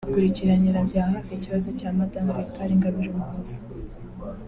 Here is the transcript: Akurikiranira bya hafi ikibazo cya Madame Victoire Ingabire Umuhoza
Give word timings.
Akurikiranira 0.07 0.79
bya 0.89 1.01
hafi 1.11 1.31
ikibazo 1.33 1.67
cya 1.79 1.89
Madame 1.99 2.27
Victoire 2.37 2.73
Ingabire 2.73 3.07
Umuhoza 3.11 3.57